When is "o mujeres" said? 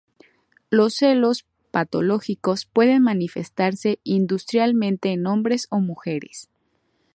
5.69-6.49